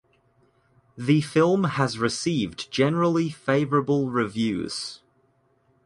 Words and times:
The 0.97 1.21
film 1.21 1.63
has 1.65 1.99
received 1.99 2.71
generally 2.71 3.29
favorable 3.29 4.09
reviews. 4.09 5.01